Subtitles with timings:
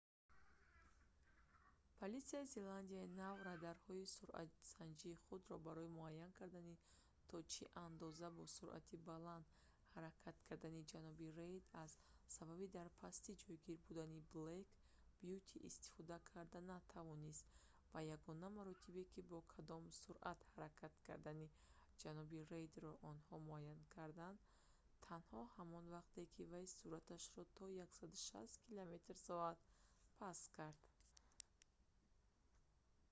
[2.05, 6.75] политсияи зеландияи нав радарҳои суръатсанҷи худро барои муайян кардани
[7.29, 9.45] то чи андози бо суръати баланд
[9.93, 11.91] ҳаракат кардани ҷаноби рейд аз
[12.35, 14.69] сабаби дар пастӣ ҷойгир будани блэк
[15.27, 17.45] бюти истифода карда натавонист
[17.93, 21.47] ва ягона маротибае ки бо кадом суръат ҳаракат кардани
[22.01, 24.39] ҷаноби рейдро онҳо муайян карданд
[25.05, 28.93] танҳо ҳамон вақте ки вай суръаташро то 160 км
[29.25, 29.27] / с
[30.19, 30.79] паст кард